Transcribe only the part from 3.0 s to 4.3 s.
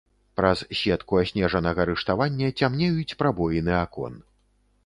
прабоіны акон.